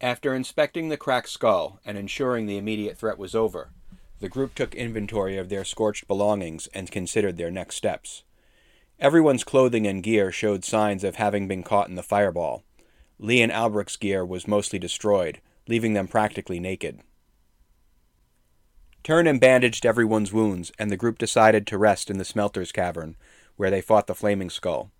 [0.00, 3.70] After inspecting the cracked skull and ensuring the immediate threat was over,
[4.18, 8.22] the group took inventory of their scorched belongings and considered their next steps.
[8.98, 12.64] Everyone's clothing and gear showed signs of having been caught in the fireball.
[13.18, 17.00] Lee and Albrecht's gear was mostly destroyed, leaving them practically naked.
[19.02, 23.16] Turnham bandaged everyone's wounds, and the group decided to rest in the smelter's cavern,
[23.56, 24.90] where they fought the flaming skull.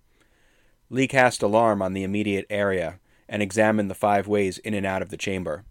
[0.91, 2.99] Lee cast alarm on the immediate area
[3.31, 5.63] and examined the five ways in and out of the chamber.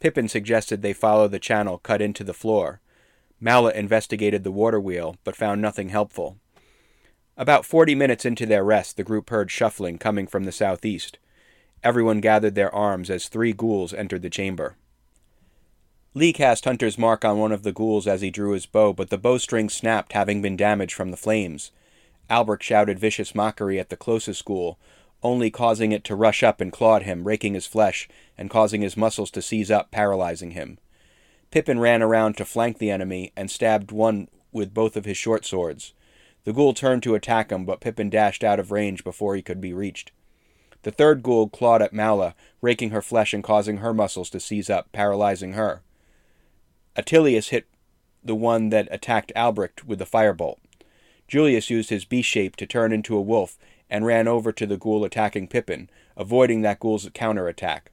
[0.00, 2.80] Pippin suggested they follow the channel cut into the floor.
[3.40, 6.36] Mala investigated the water wheel, but found nothing helpful.
[7.38, 11.18] About forty minutes into their rest, the group heard shuffling coming from the southeast.
[11.84, 14.76] Everyone gathered their arms as three ghouls entered the chamber.
[16.14, 19.10] Lee cast Hunter's mark on one of the ghouls as he drew his bow, but
[19.10, 21.70] the bowstring snapped, having been damaged from the flames.
[22.30, 24.78] Albrecht shouted vicious mockery at the closest ghoul,
[25.22, 28.82] only causing it to rush up and claw at him, raking his flesh and causing
[28.82, 30.78] his muscles to seize up, paralyzing him.
[31.50, 35.44] Pippin ran around to flank the enemy and stabbed one with both of his short
[35.44, 35.94] swords.
[36.44, 39.60] The ghoul turned to attack him, but Pippin dashed out of range before he could
[39.60, 40.12] be reached.
[40.82, 44.70] The third ghoul clawed at Mala, raking her flesh and causing her muscles to seize
[44.70, 45.82] up, paralyzing her.
[46.94, 47.66] Attilius hit
[48.22, 50.58] the one that attacked Albrecht with the firebolt.
[51.28, 54.76] Julius used his beast shape to turn into a wolf and ran over to the
[54.76, 57.90] ghoul attacking Pippin, avoiding that ghoul's counterattack.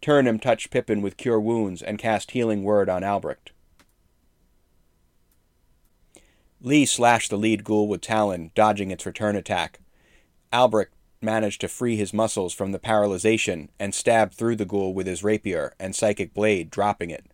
[0.00, 3.52] Turnham touched Pippin with cure wounds and cast healing word on Albrecht.
[6.60, 9.80] Lee slashed the lead ghoul with Talon, dodging its return attack.
[10.52, 15.06] Albrecht managed to free his muscles from the paralyzation and stabbed through the ghoul with
[15.06, 17.26] his rapier and psychic blade, dropping it.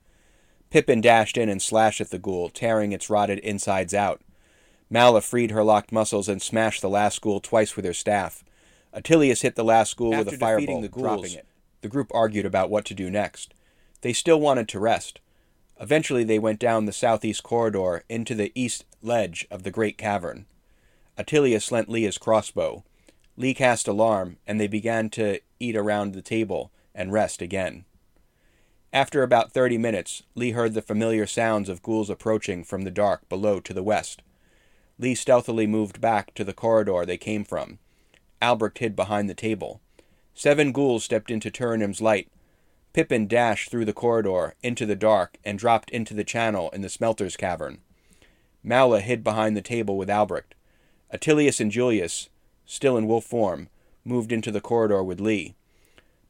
[0.70, 4.20] Pippin dashed in and slashed at the ghoul, tearing its rotted insides out.
[4.90, 8.44] Mala freed her locked muscles and smashed the last ghoul twice with her staff.
[8.92, 11.46] Attilius hit the last ghoul After with a defeating the ghouls, dropping it.
[11.82, 13.54] The group argued about what to do next.
[14.00, 15.20] They still wanted to rest.
[15.80, 20.46] Eventually, they went down the southeast corridor into the east ledge of the great cavern.
[21.16, 22.84] Attilius lent Lee his crossbow.
[23.36, 27.84] Lee cast alarm, and they began to eat around the table and rest again.
[28.92, 33.28] After about thirty minutes, Lee heard the familiar sounds of ghouls approaching from the dark
[33.28, 34.22] below to the west.
[34.98, 37.78] Lee stealthily moved back to the corridor they came from.
[38.42, 39.80] Albrecht hid behind the table.
[40.34, 42.28] Seven ghouls stepped into Turnham's light.
[42.92, 46.88] Pippin dashed through the corridor, into the dark, and dropped into the channel in the
[46.88, 47.78] smelter's cavern.
[48.62, 50.54] Mala hid behind the table with Albrecht.
[51.12, 52.28] Attilius and Julius,
[52.66, 53.68] still in wolf form,
[54.04, 55.54] moved into the corridor with Lee.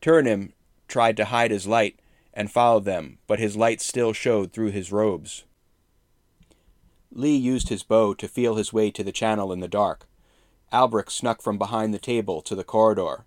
[0.01, 0.53] Turnham
[0.89, 1.99] tried to hide his light
[2.35, 5.45] and followed them, but his light still showed through his robes.
[7.11, 10.07] Lee used his bow to feel his way to the channel in the dark.
[10.73, 13.25] Albrecht snuck from behind the table to the corridor.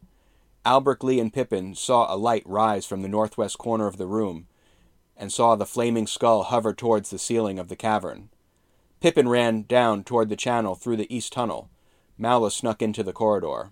[0.66, 4.48] Albrecht, Lee, and Pippin saw a light rise from the northwest corner of the room,
[5.18, 8.30] and saw the flaming skull hover towards the ceiling of the cavern.
[9.00, 11.70] Pippin ran down toward the channel through the east tunnel.
[12.18, 13.72] Mala snuck into the corridor.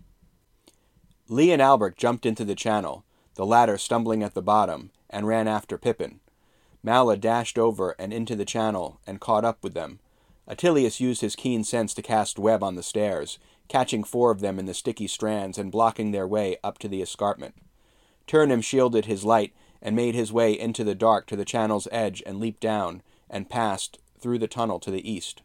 [1.28, 3.06] Lee and Albrecht jumped into the channel,
[3.36, 6.20] the latter stumbling at the bottom, and ran after Pippin.
[6.82, 10.00] Mala dashed over and into the channel and caught up with them.
[10.48, 14.58] Attilius used his keen sense to cast web on the stairs, catching four of them
[14.58, 17.56] in the sticky strands and blocking their way up to the escarpment.
[18.26, 22.24] Turnham shielded his light and made his way into the dark to the channel's edge
[22.26, 25.42] and leaped down and passed through the tunnel to the east.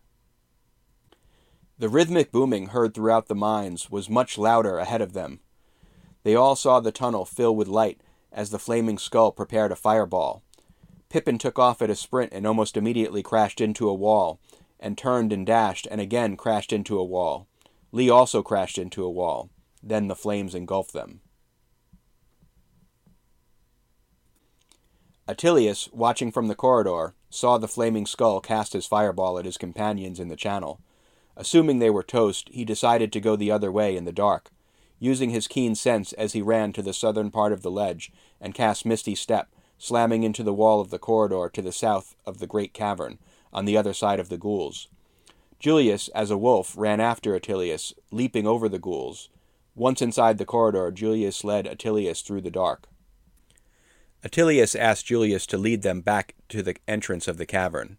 [1.79, 5.41] The rhythmic booming heard throughout the mines was much louder ahead of them.
[6.23, 8.01] They all saw the tunnel fill with light
[8.33, 10.43] as the flaming skull prepared a fireball.
[11.15, 14.41] Pippin took off at a sprint and almost immediately crashed into a wall,
[14.81, 17.47] and turned and dashed and again crashed into a wall.
[17.93, 19.49] Lee also crashed into a wall.
[19.81, 21.21] Then the flames engulfed them.
[25.29, 30.19] Attilius, watching from the corridor, saw the flaming skull cast his fireball at his companions
[30.19, 30.81] in the channel.
[31.37, 34.51] Assuming they were toast, he decided to go the other way in the dark.
[34.99, 38.11] Using his keen sense as he ran to the southern part of the ledge
[38.41, 42.39] and cast Misty Step, slamming into the wall of the corridor to the south of
[42.39, 43.19] the great cavern,
[43.53, 44.89] on the other side of the ghouls.
[45.61, 49.31] Julius, as a wolf, ran after Attilius, leaping over the ghouls.
[49.75, 52.87] Once inside the corridor, Julius led Attilius through the dark.
[54.23, 57.99] Attilius asked Julius to lead them back to the entrance of the cavern.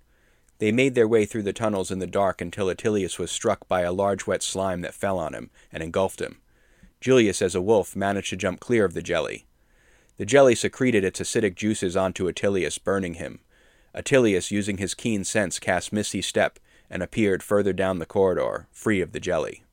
[0.59, 3.81] They made their way through the tunnels in the dark until Attilius was struck by
[3.81, 6.41] a large wet slime that fell on him and engulfed him.
[7.01, 9.45] Julius, as a wolf, managed to jump clear of the jelly.
[10.17, 13.41] The jelly secreted its acidic juices onto Attilius, burning him.
[13.93, 16.59] Attilius, using his keen sense, cast Misty Step
[16.89, 19.63] and appeared further down the corridor, free of the jelly.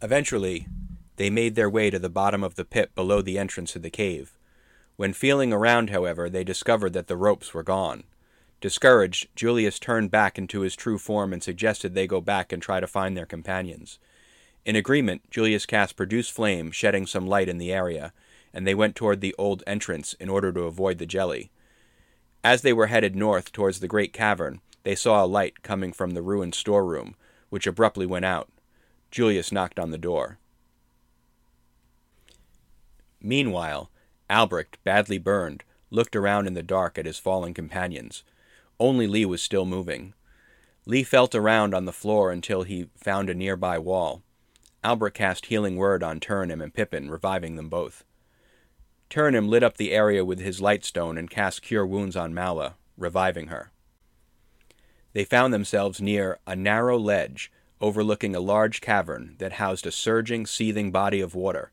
[0.00, 0.66] Eventually,
[1.16, 3.90] They made their way to the bottom of the pit below the entrance to the
[3.90, 4.38] cave.
[4.94, 8.04] When feeling around, however, they discovered that the ropes were gone.
[8.60, 12.78] Discouraged, Julius turned back into his true form and suggested they go back and try
[12.78, 13.98] to find their companions.
[14.68, 18.12] In agreement, Julius cast produced Flame, shedding some light in the area,
[18.52, 21.50] and they went toward the old entrance in order to avoid the jelly.
[22.44, 26.10] As they were headed north towards the great cavern, they saw a light coming from
[26.10, 27.16] the ruined storeroom,
[27.48, 28.50] which abruptly went out.
[29.10, 30.38] Julius knocked on the door.
[33.22, 33.90] Meanwhile,
[34.28, 38.22] Albrecht, badly burned, looked around in the dark at his fallen companions.
[38.78, 40.12] Only Lee was still moving.
[40.84, 44.22] Lee felt around on the floor until he found a nearby wall.
[44.84, 48.04] Albrecht cast Healing Word on Turnim and Pippin, reviving them both.
[49.10, 53.48] Turnim lit up the area with his lightstone and cast Cure Wounds on Mala, reviving
[53.48, 53.72] her.
[55.14, 60.46] They found themselves near a narrow ledge overlooking a large cavern that housed a surging,
[60.46, 61.72] seething body of water.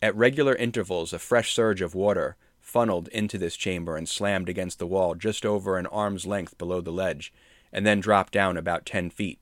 [0.00, 4.78] At regular intervals, a fresh surge of water funneled into this chamber and slammed against
[4.78, 7.32] the wall just over an arm's length below the ledge,
[7.72, 9.38] and then dropped down about ten feet.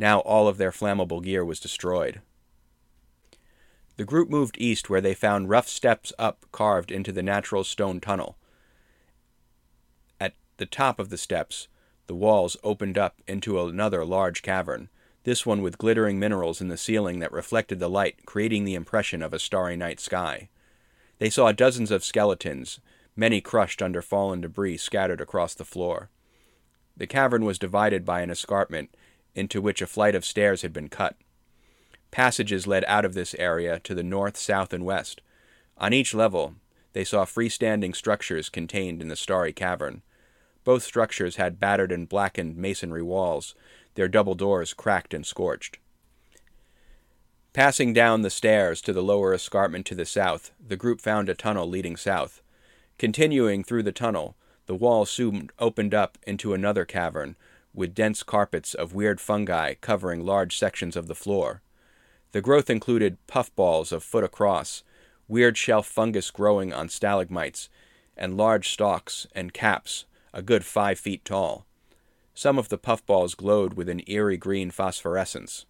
[0.00, 2.22] Now all of their flammable gear was destroyed.
[3.98, 8.00] The group moved east where they found rough steps up carved into the natural stone
[8.00, 8.38] tunnel.
[10.18, 11.68] At the top of the steps,
[12.06, 14.88] the walls opened up into another large cavern,
[15.24, 19.20] this one with glittering minerals in the ceiling that reflected the light, creating the impression
[19.20, 20.48] of a starry night sky.
[21.18, 22.80] They saw dozens of skeletons,
[23.14, 26.08] many crushed under fallen debris scattered across the floor.
[26.96, 28.94] The cavern was divided by an escarpment
[29.34, 31.16] into which a flight of stairs had been cut.
[32.10, 35.20] Passages led out of this area to the north, south, and west.
[35.78, 36.54] On each level,
[36.92, 40.02] they saw freestanding structures contained in the starry cavern.
[40.64, 43.54] Both structures had battered and blackened masonry walls,
[43.94, 45.78] their double doors cracked and scorched.
[47.52, 51.34] Passing down the stairs to the lower escarpment to the south, the group found a
[51.34, 52.42] tunnel leading south.
[52.98, 54.36] Continuing through the tunnel,
[54.66, 57.34] the wall soon opened up into another cavern,
[57.74, 61.62] with dense carpets of weird fungi covering large sections of the floor.
[62.32, 64.82] The growth included puffballs a foot across,
[65.28, 67.68] weird shelf fungus growing on stalagmites,
[68.16, 71.66] and large stalks and caps a good five feet tall.
[72.34, 75.66] Some of the puffballs glowed with an eerie green phosphorescence.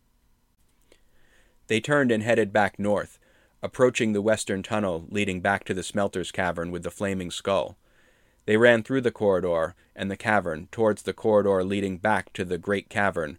[1.66, 3.18] They turned and headed back north,
[3.62, 7.76] approaching the western tunnel leading back to the smelter's cavern with the flaming skull.
[8.46, 12.58] They ran through the corridor and the cavern towards the corridor leading back to the
[12.58, 13.38] great cavern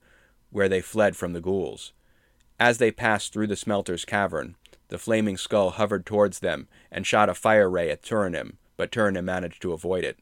[0.51, 1.93] where they fled from the ghouls.
[2.59, 4.55] As they passed through the smelter's cavern,
[4.89, 9.23] the flaming skull hovered towards them and shot a fire ray at Turanim, but Turanim
[9.23, 10.19] managed to avoid it.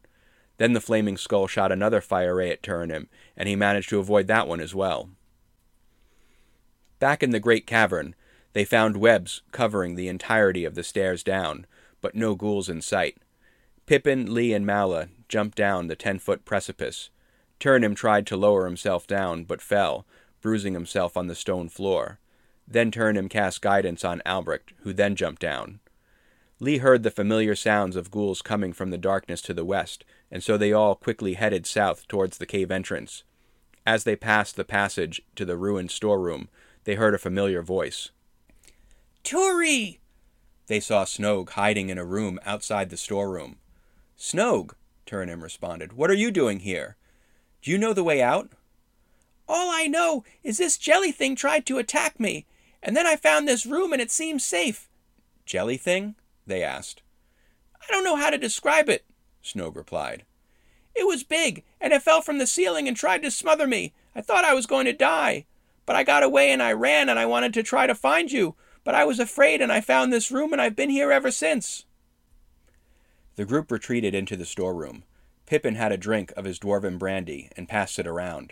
[0.57, 4.27] Then the flaming skull shot another fire ray at Turanim, and he managed to avoid
[4.27, 5.09] that one as well.
[6.99, 8.13] Back in the great cavern,
[8.53, 11.65] they found webs covering the entirety of the stairs down,
[12.01, 13.17] but no ghouls in sight.
[13.89, 17.09] Pippin, Lee, and Mala jumped down the ten foot precipice.
[17.59, 20.05] Turnim tried to lower himself down, but fell,
[20.41, 22.19] bruising himself on the stone floor.
[22.67, 25.79] Then Turnim cast guidance on Albrecht, who then jumped down.
[26.59, 30.43] Lee heard the familiar sounds of ghouls coming from the darkness to the west, and
[30.43, 33.23] so they all quickly headed south towards the cave entrance.
[33.87, 36.47] As they passed the passage to the ruined storeroom,
[36.83, 38.11] they heard a familiar voice.
[39.23, 39.97] Turi!
[40.67, 43.57] They saw Snog hiding in a room outside the storeroom.
[44.19, 44.73] Snogue,
[45.05, 46.97] Turnim responded, what are you doing here?
[47.61, 48.49] Do you know the way out?
[49.47, 52.45] All I know is this jelly thing tried to attack me,
[52.83, 54.89] and then I found this room and it seems safe.
[55.45, 56.15] Jelly thing?
[56.45, 57.01] they asked.
[57.81, 59.05] I don't know how to describe it,
[59.41, 60.25] Snogue replied.
[60.93, 63.93] It was big, and it fell from the ceiling and tried to smother me.
[64.13, 65.45] I thought I was going to die.
[65.85, 68.55] But I got away and I ran and I wanted to try to find you,
[68.83, 71.85] but I was afraid and I found this room and I've been here ever since.
[73.39, 75.05] The group retreated into the storeroom.
[75.45, 78.51] Pippin had a drink of his dwarven brandy and passed it around.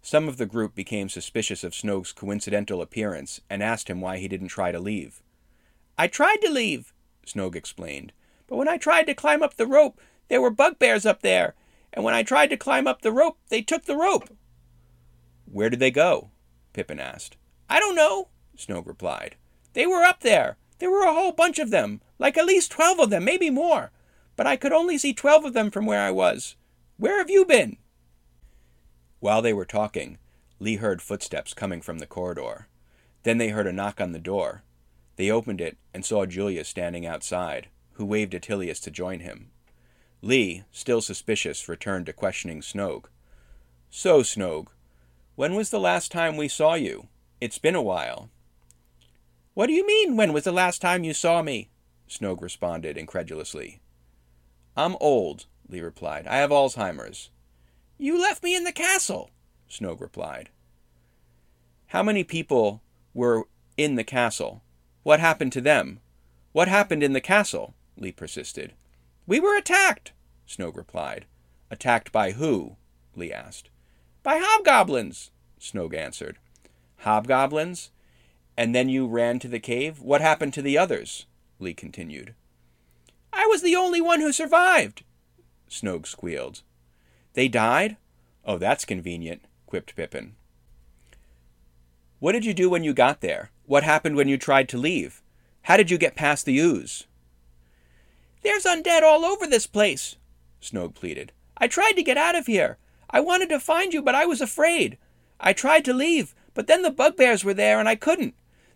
[0.00, 4.28] Some of the group became suspicious of Snogue's coincidental appearance and asked him why he
[4.28, 5.24] didn't try to leave.
[5.98, 6.94] I tried to leave,
[7.26, 8.12] Snogue explained,
[8.46, 11.56] but when I tried to climb up the rope, there were bugbears up there,
[11.92, 14.28] and when I tried to climb up the rope, they took the rope.
[15.50, 16.30] Where did they go?
[16.74, 17.36] Pippin asked.
[17.68, 19.34] I don't know, Snogue replied.
[19.72, 20.58] They were up there.
[20.78, 23.90] There were a whole bunch of them, like at least twelve of them, maybe more.
[24.36, 26.56] But I could only see twelve of them from where I was.
[26.98, 27.78] Where have you been?
[29.18, 30.18] While they were talking,
[30.60, 32.68] Lee heard footsteps coming from the corridor.
[33.22, 34.62] Then they heard a knock on the door.
[35.16, 39.50] They opened it and saw Julius standing outside, who waved Attilius to join him.
[40.22, 43.06] Lee, still suspicious, returned to questioning Snogue.
[43.90, 44.68] So, Snogue,
[45.34, 47.08] when was the last time we saw you?
[47.40, 48.30] It's been a while.
[49.54, 51.70] What do you mean, when was the last time you saw me?
[52.08, 53.80] Snoke responded incredulously.
[54.76, 56.26] I'm old, Lee replied.
[56.26, 57.30] I have Alzheimer's.
[57.98, 59.30] You left me in the castle,
[59.70, 60.50] Snoke replied.
[61.88, 62.82] How many people
[63.14, 63.44] were
[63.76, 64.62] in the castle?
[65.02, 66.00] What happened to them?
[66.52, 67.74] What happened in the castle?
[67.96, 68.74] Lee persisted.
[69.26, 70.12] We were attacked,
[70.46, 71.24] Snoke replied.
[71.70, 72.76] Attacked by who?
[73.14, 73.70] Lee asked.
[74.22, 75.30] By hobgoblins,
[75.60, 76.38] Snoke answered.
[76.98, 77.90] Hobgoblins?
[78.56, 80.00] And then you ran to the cave?
[80.00, 81.26] What happened to the others?
[81.58, 82.34] Lee continued.
[83.36, 85.04] I was the only one who survived,
[85.68, 86.62] Snoke squealed.
[87.34, 87.98] They died?
[88.46, 90.36] Oh, that's convenient, quipped Pippin.
[92.18, 93.50] What did you do when you got there?
[93.66, 95.22] What happened when you tried to leave?
[95.62, 97.06] How did you get past the ooze?
[98.42, 100.16] There's undead all over this place,
[100.62, 101.32] Snoke pleaded.
[101.58, 102.78] I tried to get out of here.
[103.10, 104.96] I wanted to find you, but I was afraid.
[105.38, 108.34] I tried to leave, but then the bugbears were there and I couldn't.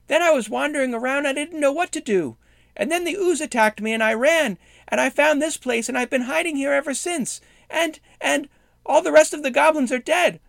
[0.09, 2.37] Then I was wandering around, and I didn't know what to do.
[2.81, 4.57] And then the ooze attacked me and I ran,
[4.89, 7.43] and I found this place and I've been hiding here ever since.
[7.69, 8.49] And, and,
[8.87, 10.41] all the rest of the goblins are dead.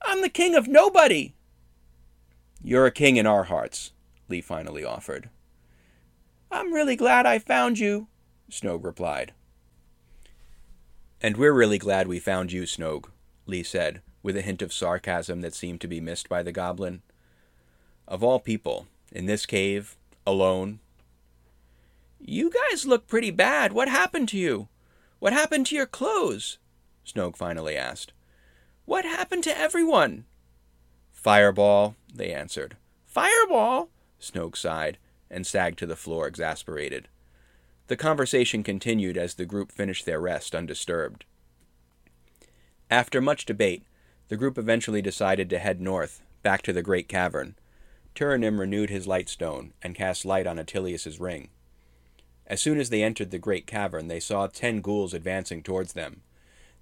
[0.00, 1.34] I'm the king of nobody.
[2.62, 3.90] You're a king in our hearts,
[4.28, 5.30] Lee finally offered.
[6.52, 8.06] I'm really glad I found you,
[8.48, 9.32] Snoke replied.
[11.20, 13.06] And we're really glad we found you, Snoke,
[13.46, 17.02] Lee said, with a hint of sarcasm that seemed to be missed by the goblin.
[18.06, 20.78] Of all people, in this cave, alone.
[22.20, 23.72] You guys look pretty bad.
[23.72, 24.68] What happened to you?
[25.18, 26.58] What happened to your clothes?
[27.06, 28.12] Snoke finally asked.
[28.84, 30.24] What happened to everyone?
[31.10, 32.76] Fireball, they answered.
[33.06, 33.90] Fireball?
[34.20, 34.98] Snoke sighed
[35.30, 37.08] and sagged to the floor, exasperated.
[37.88, 41.24] The conversation continued as the group finished their rest undisturbed.
[42.90, 43.84] After much debate,
[44.28, 47.56] the group eventually decided to head north, back to the great cavern,
[48.14, 51.48] Turanim renewed his light stone and cast light on Attilius's ring.
[52.50, 56.22] As soon as they entered the great cavern, they saw ten ghouls advancing towards them.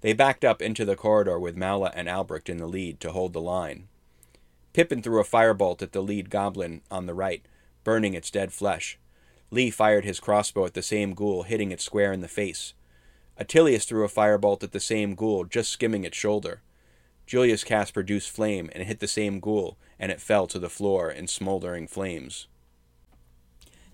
[0.01, 3.33] They backed up into the corridor with Mala and Albrecht in the lead to hold
[3.33, 3.87] the line.
[4.73, 7.45] Pippin threw a firebolt at the lead goblin on the right,
[7.83, 8.97] burning its dead flesh.
[9.51, 12.73] Lee fired his crossbow at the same ghoul, hitting it square in the face.
[13.37, 16.61] Attilius threw a firebolt at the same ghoul, just skimming its shoulder.
[17.27, 21.11] Julius cast Produce Flame and hit the same ghoul, and it fell to the floor
[21.11, 22.47] in smoldering flames.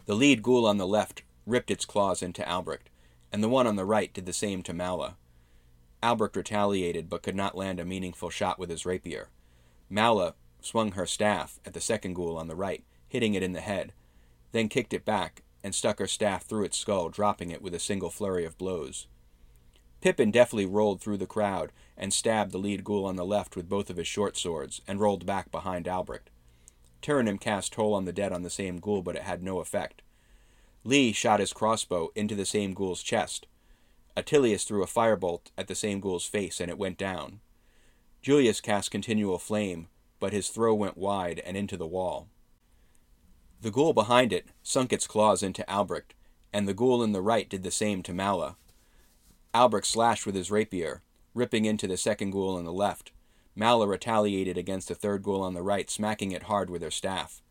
[0.06, 2.90] The lead ghoul on the left ripped its claws into Albrecht,
[3.32, 5.18] and the one on the right did the same to Mala.
[6.02, 9.30] Albrecht retaliated but could not land a meaningful shot with his rapier.
[9.90, 13.62] Mala swung her staff at the second ghoul on the right, hitting it in the
[13.62, 13.94] head,
[14.52, 17.80] then kicked it back and stuck her staff through its skull, dropping it with a
[17.80, 19.08] single flurry of blows.
[20.02, 23.70] Pippin deftly rolled through the crowd and stabbed the lead ghoul on the left with
[23.70, 26.30] both of his short swords, and rolled back behind Albrecht.
[27.02, 30.02] Turanim cast Toll of the Dead on the same ghoul, but it had no effect.
[30.88, 33.48] Lee shot his crossbow into the same ghoul's chest.
[34.16, 37.40] Attilius threw a firebolt at the same ghoul's face, and it went down.
[38.22, 39.88] Julius cast Continual Flame,
[40.20, 42.28] but his throw went wide and into the wall.
[43.62, 46.14] The ghoul behind it sunk its claws into Albrecht,
[46.54, 48.56] and the ghoul in the right did the same to Mala.
[49.56, 51.02] Albrecht slashed with his rapier,
[51.34, 53.12] ripping into the second ghoul on the left.
[53.56, 57.42] Mala retaliated against the third ghoul on the right, smacking it hard with her staff.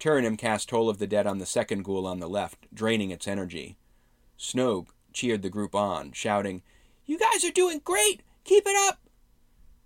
[0.00, 3.28] Turanim cast Toll of the Dead on the second ghoul on the left, draining its
[3.28, 3.76] energy.
[4.38, 6.62] Snoke cheered the group on, shouting,
[7.04, 8.22] You guys are doing great!
[8.44, 9.00] Keep it up!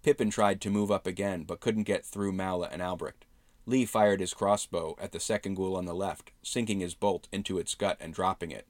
[0.04, 3.24] Pippin tried to move up again, but couldn't get through Mala and Albrecht.
[3.66, 7.58] Lee fired his crossbow at the second ghoul on the left, sinking his bolt into
[7.58, 8.68] its gut and dropping it.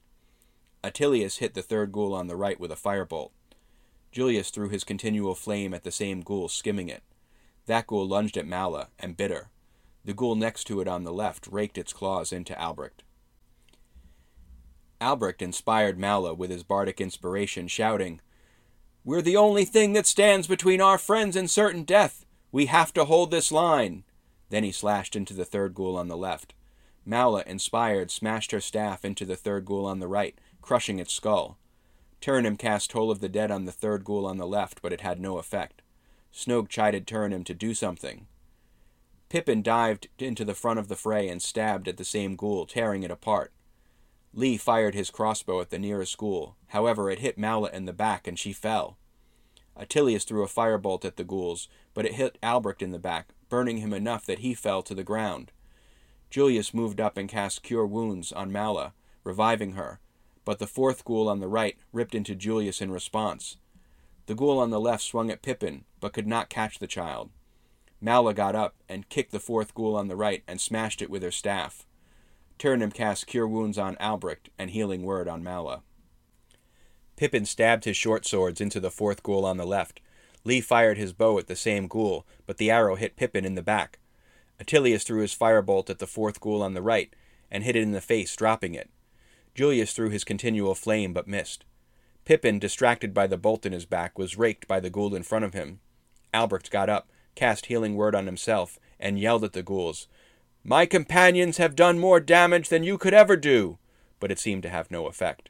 [0.83, 3.29] Attilius hit the third ghoul on the right with a firebolt.
[4.11, 7.03] Julius threw his continual flame at the same ghoul, skimming it.
[7.67, 9.49] That ghoul lunged at Mala and bit her.
[10.05, 13.03] The ghoul next to it on the left raked its claws into Albrecht.
[15.01, 18.21] Albrecht inspired Mala with his bardic inspiration, shouting,
[19.03, 22.23] We're the only thing that stands between our friends and certain death.
[22.51, 24.03] We have to hold this line.
[24.49, 26.53] Then he slashed into the third ghoul on the left.
[27.03, 31.57] Mala, inspired, smashed her staff into the third ghoul on the right, crushing its skull.
[32.21, 35.01] Turanim cast Toll of the Dead on the third ghoul on the left, but it
[35.01, 35.81] had no effect.
[36.33, 38.27] Snoke chided Turanim to do something.
[39.35, 43.03] Pippin dived into the front of the fray and stabbed at the same ghoul, tearing
[43.03, 43.51] it apart.
[44.33, 46.55] Lee fired his crossbow at the nearest ghoul.
[46.67, 48.97] However, it hit Mala in the back and she fell.
[49.75, 53.79] Attilius threw a firebolt at the ghouls, but it hit Albrecht in the back, burning
[53.79, 55.51] him enough that he fell to the ground.
[56.29, 58.93] Julius moved up and cast Cure Wounds on Mala,
[59.25, 59.99] reviving her,
[60.45, 63.57] but the fourth ghoul on the right ripped into Julius in response.
[64.27, 67.31] The ghoul on the left swung at Pippin, but could not catch the child.
[68.05, 71.23] Mala got up and kicked the fourth ghoul on the right and smashed it with
[71.23, 71.87] her staff.
[72.59, 75.81] Turnham cast Cure Wounds on Albrecht and Healing Word on Mala.
[77.15, 80.01] Pippin stabbed his short swords into the fourth ghoul on the left.
[80.43, 83.63] Lee fired his bow at the same ghoul, but the arrow hit Pippin in the
[83.63, 83.97] back.
[84.59, 87.11] Attilius threw his firebolt at the fourth ghoul on the right
[87.49, 88.91] and hit it in the face, dropping it.
[89.55, 91.65] Julius threw his continual flame but missed.
[92.23, 95.43] Pippin, distracted by the bolt in his back, was raked by the ghoul in front
[95.43, 95.79] of him.
[96.35, 100.07] Albrecht got up, cast healing word on himself, and yelled at the ghouls,
[100.63, 103.77] My companions have done more damage than you could ever do!
[104.19, 105.49] But it seemed to have no effect.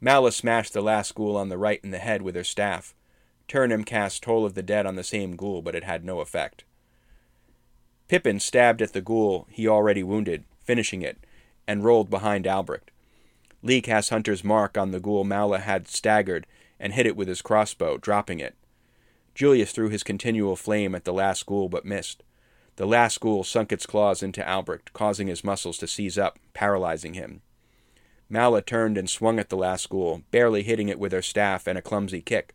[0.00, 2.94] Mala smashed the last ghoul on the right in the head with her staff.
[3.48, 6.64] Turnham cast Toll of the Dead on the same ghoul, but it had no effect.
[8.08, 11.18] Pippin stabbed at the ghoul he already wounded, finishing it,
[11.66, 12.90] and rolled behind Albrecht.
[13.62, 16.46] Lee cast Hunter's Mark on the ghoul Mala had staggered
[16.78, 18.54] and hit it with his crossbow, dropping it.
[19.34, 22.22] Julius threw his continual flame at the last ghoul but missed.
[22.76, 27.14] The last ghoul sunk its claws into Albrecht, causing his muscles to seize up, paralyzing
[27.14, 27.42] him.
[28.28, 31.78] Mala turned and swung at the last ghoul, barely hitting it with her staff and
[31.78, 32.54] a clumsy kick.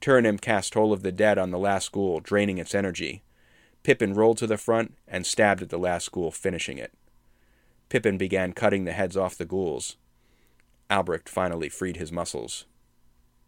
[0.00, 3.22] Turnham cast Toll of the Dead on the last ghoul, draining its energy.
[3.82, 6.92] Pippin rolled to the front and stabbed at the last ghoul, finishing it.
[7.88, 9.96] Pippin began cutting the heads off the ghouls.
[10.90, 12.66] Albrecht finally freed his muscles.